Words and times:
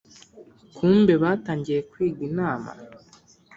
kumbe 0.75 1.13
batangiye 1.23 1.79
kwiga 1.91 2.21
inama 2.29 2.71